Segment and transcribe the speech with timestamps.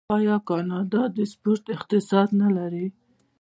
[0.17, 2.87] آیا کاناډا د سپورت اقتصاد نلري؟